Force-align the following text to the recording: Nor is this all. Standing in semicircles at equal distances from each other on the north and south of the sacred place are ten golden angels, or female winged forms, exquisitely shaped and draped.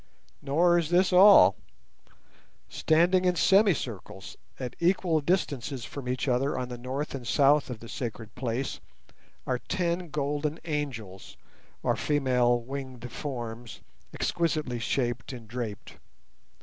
Nor 0.41 0.79
is 0.79 0.89
this 0.89 1.13
all. 1.13 1.57
Standing 2.69 3.23
in 3.23 3.35
semicircles 3.35 4.35
at 4.59 4.75
equal 4.79 5.21
distances 5.21 5.85
from 5.85 6.09
each 6.09 6.27
other 6.27 6.57
on 6.57 6.69
the 6.69 6.77
north 6.79 7.13
and 7.13 7.27
south 7.27 7.69
of 7.69 7.81
the 7.81 7.87
sacred 7.87 8.33
place 8.33 8.79
are 9.45 9.59
ten 9.59 10.09
golden 10.09 10.59
angels, 10.65 11.37
or 11.83 11.95
female 11.95 12.59
winged 12.59 13.11
forms, 13.11 13.81
exquisitely 14.11 14.79
shaped 14.79 15.31
and 15.33 15.47
draped. 15.47 15.99